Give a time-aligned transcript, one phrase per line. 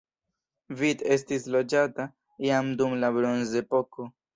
[0.79, 2.09] Vid estis loĝata
[2.49, 4.15] jam dum la bronzepoko.